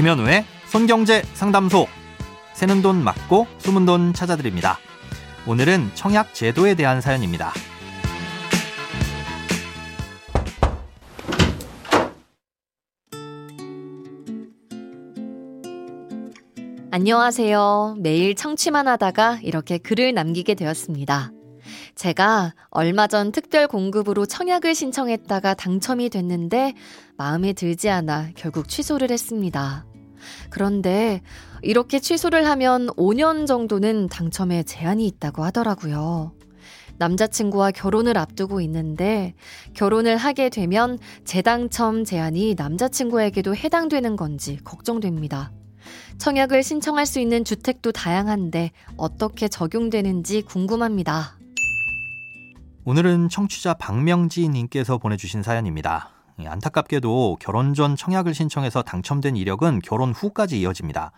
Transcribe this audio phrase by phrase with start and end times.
[0.00, 1.86] 김현우의 손경제 상담소.
[2.54, 4.78] 새는 돈 맞고 숨은 돈 찾아드립니다.
[5.46, 7.52] 오늘은 청약 제도에 대한 사연입니다.
[16.90, 17.96] 안녕하세요.
[17.98, 21.30] 매일 청취만 하다가 이렇게 글을 남기게 되었습니다.
[21.94, 26.72] 제가 얼마 전 특별 공급으로 청약을 신청했다가 당첨이 됐는데
[27.18, 29.84] 마음에 들지 않아 결국 취소를 했습니다.
[30.50, 31.20] 그런데
[31.62, 36.32] 이렇게 취소를 하면 5년 정도는 당첨에 제한이 있다고 하더라고요.
[36.98, 39.34] 남자친구와 결혼을 앞두고 있는데
[39.72, 45.50] 결혼을 하게 되면 재당첨 제한이 남자친구에게도 해당되는 건지 걱정됩니다.
[46.18, 51.38] 청약을 신청할 수 있는 주택도 다양한데 어떻게 적용되는지 궁금합니다.
[52.84, 56.19] 오늘은 청취자 박명지 님께서 보내주신 사연입니다.
[56.48, 61.12] 안타깝게도 결혼 전 청약을 신청해서 당첨된 이력은 결혼 후까지 이어집니다.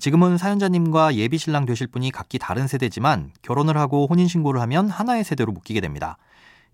[0.00, 5.52] 지금은 사연자님과 예비 신랑 되실 분이 각기 다른 세대지만 결혼을 하고 혼인신고를 하면 하나의 세대로
[5.52, 6.16] 묶이게 됩니다.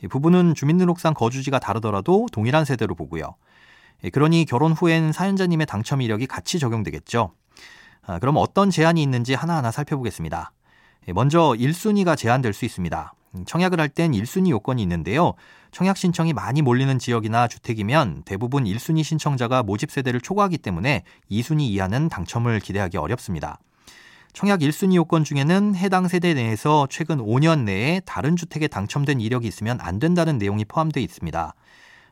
[0.08, 3.34] 부부는 주민등록상 거주지가 다르더라도 동일한 세대로 보고요.
[4.12, 7.32] 그러니 결혼 후엔 사연자님의 당첨 이력이 같이 적용되겠죠.
[8.06, 10.52] 아, 그럼 어떤 제한이 있는지 하나하나 살펴보겠습니다.
[11.08, 13.12] 먼저 1순위가 제한될 수 있습니다.
[13.46, 15.34] 청약을 할 땐 1순위 요건이 있는데요.
[15.70, 22.08] 청약 신청이 많이 몰리는 지역이나 주택이면 대부분 1순위 신청자가 모집 세대를 초과하기 때문에 2순위 이하는
[22.08, 23.58] 당첨을 기대하기 어렵습니다.
[24.32, 29.78] 청약 1순위 요건 중에는 해당 세대 내에서 최근 5년 내에 다른 주택에 당첨된 이력이 있으면
[29.80, 31.54] 안 된다는 내용이 포함되어 있습니다.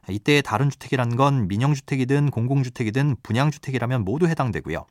[0.09, 4.87] 이때 다른 주택이란 건 민영주택이든 공공주택이든 분양주택이라면 모두 해당되고요.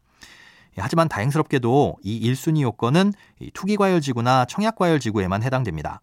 [0.77, 3.13] 예, 하지만 다행스럽게도 이 1순위 요건은
[3.53, 6.01] 투기과열지구나 청약과열지구에만 해당됩니다.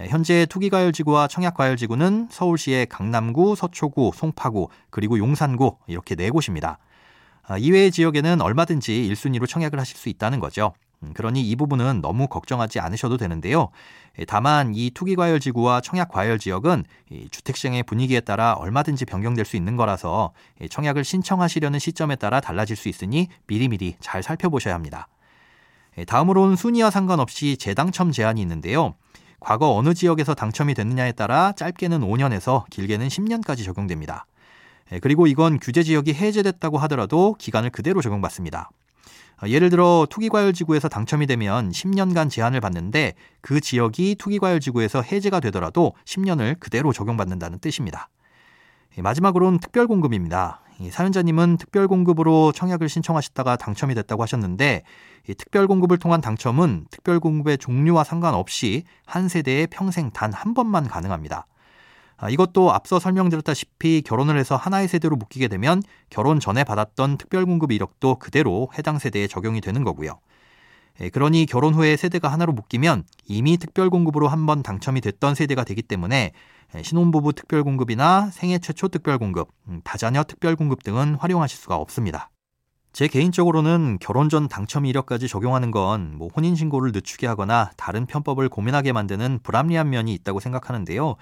[0.00, 6.78] 예, 현재 투기과열지구와 청약과열지구는 서울시의 강남구, 서초구, 송파구, 그리고 용산구 이렇게 네 곳입니다.
[7.42, 10.74] 아, 이외의 지역에는 얼마든지 1순위로 청약을 하실 수 있다는 거죠.
[11.02, 13.70] 음, 그러니 이 부분은 너무 걱정하지 않으셔도 되는데요.
[14.18, 16.84] 예, 다만 이 투기과열지구와 청약과열지역은
[17.30, 20.32] 주택시장의 분위기에 따라 얼마든지 변경될 수 있는 거라서
[20.68, 25.08] 청약을 신청하시려는 시점에 따라 달라질 수 있으니 미리미리 잘 살펴보셔야 합니다.
[25.96, 28.94] 예, 다음으로는 순위와 상관없이 재당첨 제한이 있는데요.
[29.40, 34.26] 과거 어느 지역에서 당첨이 됐느냐에 따라 짧게는 5년에서 길게는 10년까지 적용됩니다.
[34.92, 38.70] 예, 그리고 이건 규제 지역이 해제됐다고 하더라도 기간을 그대로 적용받습니다.
[39.42, 46.58] 어, 예를 들어 투기과열지구에서 당첨이 되면 10년간 제한을 받는데 그 지역이 투기과열지구에서 해제가 되더라도 10년을
[46.58, 48.08] 그대로 적용받는다는 뜻입니다.
[48.96, 50.60] 마지막으로는 특별공급입니다.
[50.90, 54.82] 사연자님은 특별 공급으로 청약을 신청하셨다가 당첨이 됐다고 하셨는데
[55.36, 61.46] 특별 공급을 통한 당첨은 특별 공급의 종류와 상관없이 한 세대에 평생 단 한 번만 가능합니다.
[62.16, 68.16] 아, 이것도 앞서 설명드렸다시피 결혼을 해서 하나의 세대로 묶이게 되면 결혼 전에 받았던 특별공급 이력도
[68.16, 70.18] 그대로 해당 세대에 적용이 되는 거고요.
[71.00, 75.82] 예, 그러니 결혼 후에 세대가 하나로 묶이면 이미 특별공급으로 한 번 당첨이 됐던 세대가 되기
[75.82, 76.32] 때문에
[76.74, 82.30] 예, 신혼부부 특별공급이나 생애 최초 특별공급, 음, 다자녀 특별공급 등은 활용하실 수가 없습니다.
[82.98, 88.48] 제 개인적으로는 결혼 전 당첨 이력까지 적용하는 건 뭐 혼인 신고를 늦추게 하거나 다른 편법을
[88.48, 91.14] 고민하게 만드는 불합리한 면이 있다고 생각하는데요.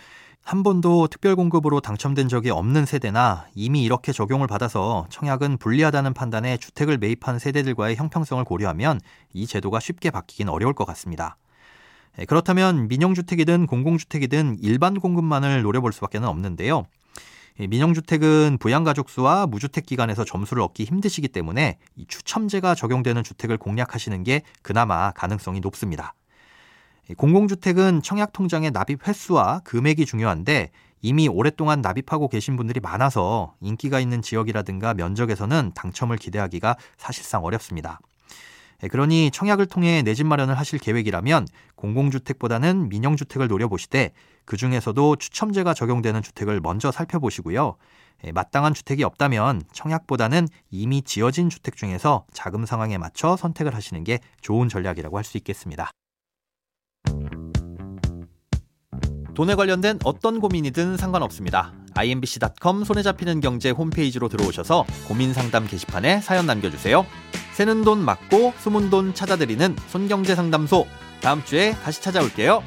[0.42, 6.56] 한 번도 특별 공급으로 당첨된 적이 없는 세대나 이미 이렇게 적용을 받아서 청약은 불리하다는 판단에
[6.56, 8.98] 주택을 매입한 세대들과의 형평성을 고려하면
[9.34, 11.36] 이 제도가 쉽게 바뀌긴 어려울 것 같습니다.
[12.18, 16.86] 예, 그렇다면 민영주택이든 공공주택이든 일반 공급만을 노려볼 수밖에 없는데요.
[17.58, 25.10] 민영주택은 부양가족 수와 무주택 기간에서 점수를 얻기 힘드시기 때문에 추첨제가 적용되는 주택을 공략하시는 게 그나마
[25.12, 26.14] 가능성이 높습니다.
[27.16, 30.70] 공공주택은 청약통장의 납입 횟수와 금액이 중요한데
[31.02, 38.00] 이미 오랫동안 납입하고 계신 분들이 많아서 인기가 있는 지역이라든가 면적에서는 당첨을 기대하기가 사실상 어렵습니다.
[38.82, 44.12] 예, 그러니 청약을 통해 내 집 마련을 하실 계획이라면 공공주택보다는 민영주택을 노려보시되
[44.44, 47.76] 그 중에서도 추첨제가 적용되는 주택을 먼저 살펴보시고요.
[48.24, 54.20] 예, 마땅한 주택이 없다면 청약보다는 이미 지어진 주택 중에서 자금 상황에 맞춰 선택을 하시는 게
[54.40, 55.90] 좋은 전략이라고 할 수 있겠습니다.
[59.34, 61.74] 돈에 관련된 어떤 고민이든 상관없습니다.
[61.94, 67.04] imbc.com 손에 잡히는 경제 홈페이지로 들어오셔서 고민 상담 게시판에 사연 남겨주세요.
[67.56, 70.86] 새는 돈 맞고 숨은 돈 찾아드리는 손경제 상담소.
[71.22, 72.62] 다음 주에 다시 찾아올게요.